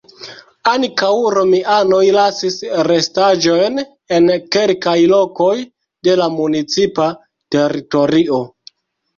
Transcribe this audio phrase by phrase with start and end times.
[0.69, 2.57] Ankaŭ romianoj lasis
[2.87, 3.77] restaĵojn
[4.17, 4.27] en
[4.57, 5.53] kelkaj lokoj
[6.09, 7.09] de la municipa
[7.59, 8.43] teritorio.